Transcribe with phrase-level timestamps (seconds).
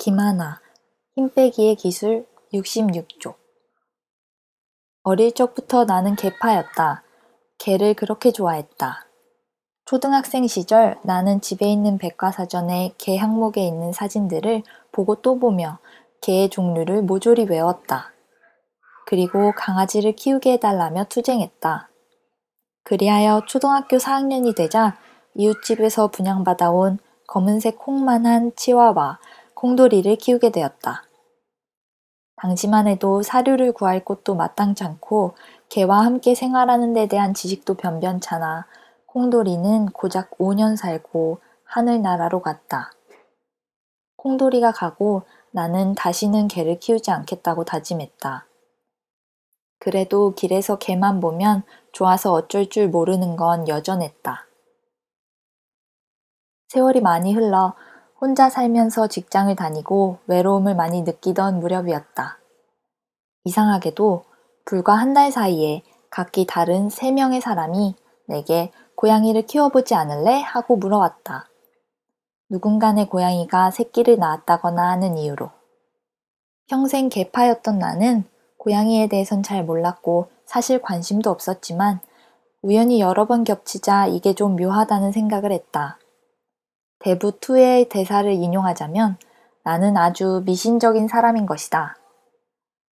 [0.00, 0.62] 김하나,
[1.16, 3.34] 힘빼기의 기술 66쪽
[5.02, 7.02] 어릴 적부터 나는 개파였다.
[7.58, 9.04] 개를 그렇게 좋아했다.
[9.84, 15.78] 초등학생 시절 나는 집에 있는 백과사전에 개 항목에 있는 사진들을 보고 또 보며
[16.22, 18.14] 개의 종류를 모조리 외웠다.
[19.04, 21.90] 그리고 강아지를 키우게 해달라며 투쟁했다.
[22.84, 24.96] 그리하여 초등학교 4학년이 되자
[25.34, 29.18] 이웃집에서 분양받아온 검은색 콩만한 치와와
[29.60, 31.04] 콩돌이를 키우게 되었다.
[32.36, 35.34] 당시만 해도 사료를 구할 곳도 마땅치 않고
[35.68, 38.66] 개와 함께 생활하는 데 대한 지식도 변변찮아
[39.04, 42.90] 콩돌이는 고작 5년 살고 하늘나라로 갔다.
[44.16, 48.46] 콩돌이가 가고 나는 다시는 개를 키우지 않겠다고 다짐했다.
[49.78, 54.46] 그래도 길에서 개만 보면 좋아서 어쩔 줄 모르는 건 여전했다.
[56.68, 57.74] 세월이 많이 흘러
[58.20, 62.38] 혼자 살면서 직장을 다니고 외로움을 많이 느끼던 무렵이었다.
[63.44, 64.24] 이상하게도
[64.66, 67.94] 불과 한 달 사이에 각기 다른 세 명의 사람이
[68.26, 70.42] 내게 고양이를 키워보지 않을래?
[70.42, 71.48] 하고 물어왔다.
[72.50, 75.50] 누군가의 고양이가 새끼를 낳았다거나 하는 이유로.
[76.68, 78.24] 평생 개파였던 나는
[78.58, 82.00] 고양이에 대해선 잘 몰랐고 사실 관심도 없었지만
[82.62, 85.99] 우연히 여러 번 겹치자 이게 좀 묘하다는 생각을 했다.
[87.00, 89.18] 대부 2의 대사를 인용하자면
[89.64, 91.96] 나는 아주 미신적인 사람인 것이다.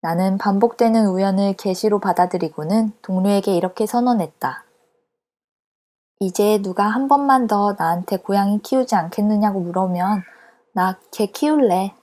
[0.00, 4.64] 나는 반복되는 우연을 계시로 받아들이고는 동료에게 이렇게 선언했다.
[6.20, 10.22] 이제 누가 한 번만 더 나한테 고양이 키우지 않겠느냐고 물으면
[10.72, 11.94] 나 개 키울래.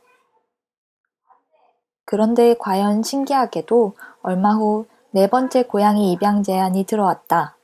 [2.06, 4.86] 그런데 과연 신기하게도 얼마 후
[5.16, 7.56] 네 번째 고양이 입양 제안이 들어왔다.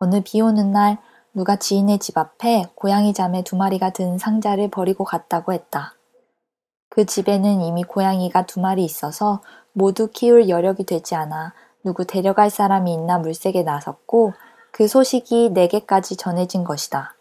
[0.00, 0.98] 어느 비 오는 날
[1.34, 5.94] 누가 지인의 집 앞에 고양이 자매 두 마리가 든 상자를 버리고 갔다고 했다.
[6.88, 12.92] 그 집에는 이미 고양이가 두 마리 있어서 모두 키울 여력이 되지 않아 누구 데려갈 사람이
[12.92, 14.32] 있나 물색에 나섰고
[14.70, 17.16] 그 소식이 내게까지 전해진 것이다.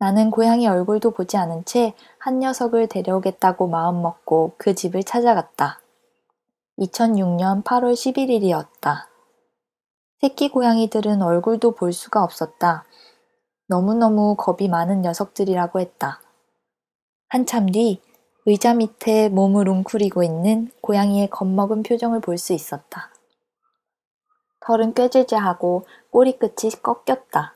[0.00, 1.94] 나는 고양이 얼굴도 보지 않은 채
[2.28, 5.80] 한 녀석을 데려오겠다고 마음먹고 그 집을 찾아갔다.
[6.78, 9.06] 2006년 8월 11일이었다.
[10.20, 12.84] 새끼 고양이들은 얼굴도 볼 수가 없었다.
[13.68, 16.20] 너무너무 겁이 많은 녀석들이라고 했다.
[17.28, 18.02] 한참 뒤
[18.46, 23.10] 의자 밑에 몸을 웅크리고 있는 고양이의 겁먹은 표정을 볼 수 있었다.
[24.60, 27.54] 털은 꾀질질하고 꼬리끝이 꺾였다.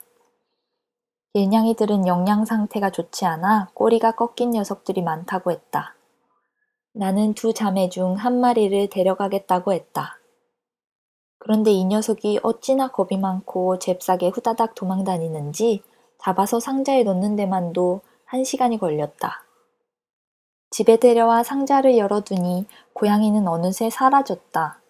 [1.34, 5.96] 일냥이들은 영양 상태가 좋지 않아 꼬리가 꺾인 녀석들이 많다고 했다.
[6.94, 10.18] 나는 두 자매 중 한 마리를 데려가겠다고 했다.
[11.44, 15.82] 그런데 이 녀석이 어찌나 겁이 많고 잽싸게 후다닥 도망다니는지
[16.20, 19.42] 잡아서 상자에 넣는 데만도 한 시간이 걸렸다.
[20.70, 24.80] 집에 데려와 상자를 열어두니 고양이는 어느새 사라졌다.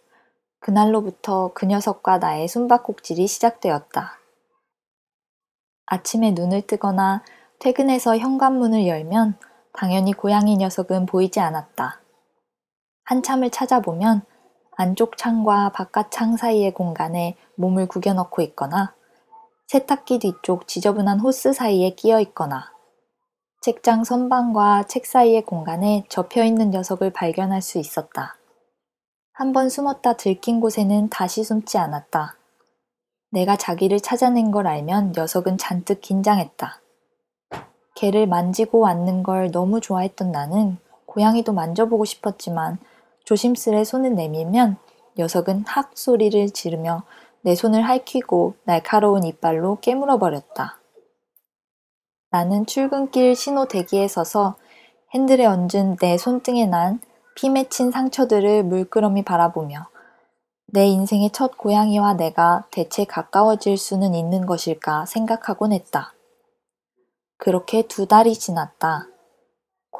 [0.60, 4.19] 그날로부터 그 녀석과 나의 숨바꼭질이 시작되었다.
[5.86, 7.24] 아침에 눈을 뜨거나
[7.60, 9.38] 퇴근해서 현관문을 열면
[9.72, 12.02] 당연히 고양이 녀석은 보이지 않았다.
[13.04, 14.26] 한참을 찾아보면
[14.77, 18.94] 안쪽 창과 바깥 창 사이의 공간에 몸을 구겨넣고 있거나
[19.66, 22.72] 세탁기 뒤쪽 지저분한 호스 사이에 끼어 있거나
[23.61, 28.37] 책장 선반과 책 사이의 공간에 접혀 있는 녀석을 발견할 수 있었다.
[29.34, 32.37] 한 번 숨었다 들킨 곳에는 다시 숨지 않았다.
[33.31, 36.81] 내가 자기를 찾아낸 걸 알면 녀석은 잔뜩 긴장했다.
[37.94, 42.78] 개를 만지고 앉는 걸 너무 좋아했던 나는 고양이도 만져보고 싶었지만
[43.25, 44.77] 조심스레 손을 내밀면
[45.19, 47.05] 녀석은 학 소리를 지르며
[47.43, 50.81] 내 손을 핥히고 날카로운 이빨로 깨물어 버렸다.
[52.31, 54.56] 나는 출근길 신호 대기에 서서
[55.15, 57.00] 핸들에 얹은 내 손등에 난
[57.34, 59.88] 피 맺힌 상처들을 물끄러미 바라보며
[60.66, 66.15] 내 인생의 첫 고양이와 내가 대체 가까워질 수는 있는 것일까 생각하곤 했다.
[67.37, 69.09] 그렇게 두 달이 지났다.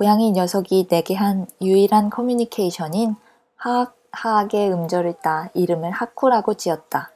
[0.03, 3.15] 고양이 녀석이 내게 한 유일한 커뮤니케이션인
[3.55, 7.13] 하악, 하악의 음절을 따 이름을 하쿠라고 지었다.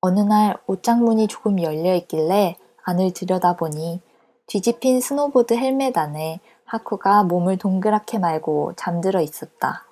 [0.00, 4.00] 어느 날 옷장문이 조금 열려 있길래 안을 들여다보니
[4.46, 9.84] 뒤집힌 스노보드 헬멧 안에 하쿠가 몸을 동그랗게 말고 잠들어 있었다.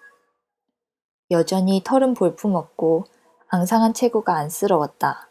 [1.33, 3.07] 여전히 털은 볼품없고
[3.49, 5.29] 앙상한 체구가 안쓰러웠다.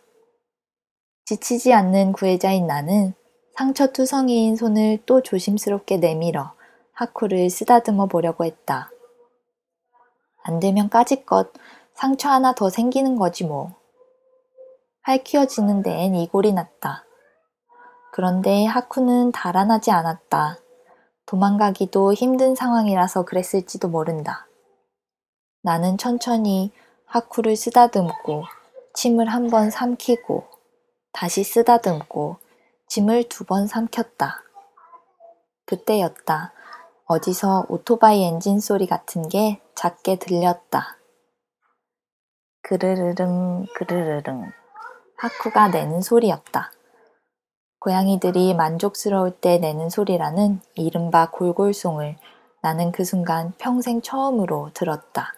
[1.23, 3.13] 지치지 않는 구애자인 나는
[3.57, 6.54] 상처투성이인 손을 또 조심스럽게 내밀어
[6.94, 8.92] 하쿠를 쓰다듬어 보려고 했다.
[10.44, 11.54] 안 되면 까짓것
[11.95, 13.74] 상처 하나 더 생기는 거지 뭐.
[15.01, 17.06] 할키워지는 데엔 이골이 났다.
[18.12, 20.59] 그런데 하쿠는 달아나지 않았다.
[21.25, 24.48] 도망가기도 힘든 상황이라서 그랬을지도 모른다.
[25.63, 26.71] 나는 천천히
[27.06, 28.44] 하쿠를 쓰다듬고
[28.94, 30.44] 침을 한 번 삼키고
[31.12, 32.38] 다시 쓰다듬고
[32.88, 34.44] 짐을 두 번 삼켰다.
[35.66, 36.54] 그때였다.
[37.06, 40.98] 어디서 오토바이 엔진 소리 같은 게 작게 들렸다.
[42.62, 44.51] 그르르릉 그르르릉
[45.18, 46.72] 하쿠가 내는 소리였다.
[47.80, 52.18] 고양이들이 만족스러울 때 내는 소리라는 이른바 골골송을
[52.62, 55.33] 나는 그 순간 평생 처음으로 들었다.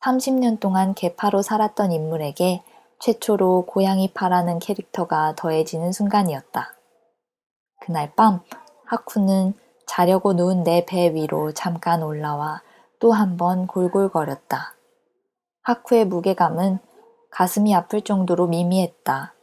[0.00, 2.62] 30년 동안 개파로 살았던 인물에게
[3.00, 6.74] 최초로 고양이 파라는 캐릭터가 더해지는 순간이었다.
[7.80, 8.40] 그날 밤
[8.86, 9.54] 하쿠는
[9.86, 12.62] 자려고 누운 내 배 위로 잠깐 올라와
[13.00, 14.74] 또 한 번 골골거렸다.
[15.62, 16.78] 하쿠의 무게감은
[17.30, 19.34] 가슴이 아플 정도로 미미했다.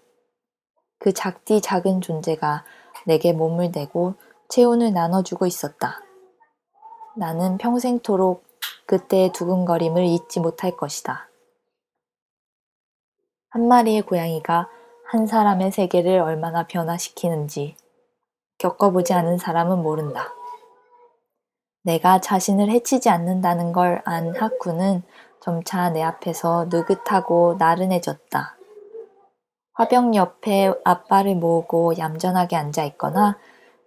[0.99, 2.65] 그 작디 작은 존재가
[3.05, 4.15] 내게 몸을 대고
[4.49, 6.01] 체온을 나눠주고 있었다.
[7.15, 8.43] 나는 평생토록
[8.87, 11.29] 그때의 두근거림을 잊지 못할 것이다.
[13.55, 14.67] 한 마리의 고양이가
[15.05, 17.77] 한 사람의 세계를 얼마나 변화시키는지
[18.57, 20.33] 겪어보지 않은 사람은 모른다.
[21.81, 25.03] 내가 자신을 해치지 않는다는 걸 안 하쿠는
[25.39, 28.57] 점차 내 앞에서 느긋하고 나른해졌다.
[29.75, 33.37] 화병 옆에 앞발을 모으고 얌전하게 앉아 있거나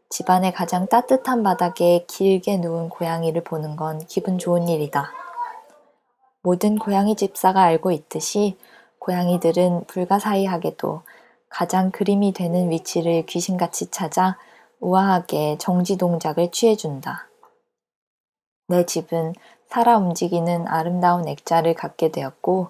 [0.09, 5.13] 집안의 가장 따뜻한 바닥에 길게 누운 고양이를 보는 건 기분 좋은 일이다.
[6.41, 8.57] 모든 고양이 집사가 알고 있듯이
[9.09, 11.01] 고양이들은 불가사의하게도
[11.49, 14.37] 가장 그림이 되는 위치를 귀신같이 찾아
[14.81, 17.27] 우아하게 정지 동작을 취해준다.
[18.69, 19.33] 내 집은
[19.67, 22.69] 살아 움직이는 아름다운 액자를 갖게 되었고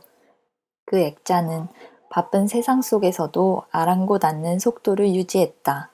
[0.87, 1.67] 그 액자는
[2.08, 5.91] 바쁜 세상 속에서도 아랑곳 않는 속도를 유지했다.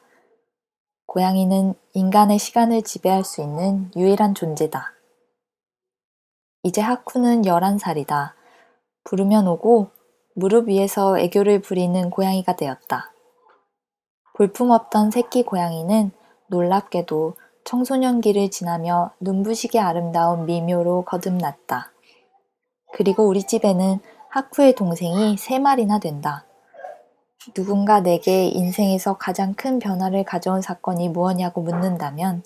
[1.07, 4.93] 고양이는 인간의 시간을 지배할 수 있는 유일한 존재다.
[6.65, 8.35] 이제 하쿠는 11살이다.
[9.05, 9.94] 부르면 오고
[10.35, 13.13] 무릎 위에서 애교를 부리는 고양이가 되었다.
[14.37, 16.11] 볼품없던 새끼 고양이는
[16.49, 21.93] 놀랍게도 청소년기를 지나며 눈부시게 아름다운 미묘로 거듭났다.
[22.93, 26.45] 그리고 우리 집에는 하쿠의 동생이 세 마리나 된다.
[27.55, 32.43] 누군가 내게 인생에서 가장 큰 변화를 가져온 사건이 무엇냐고 묻는다면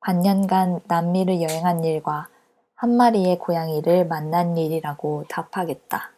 [0.00, 2.28] 반년간 남미를 여행한 일과
[2.74, 6.10] 한 마리의 고양이를 만난 일이라고 답하겠다.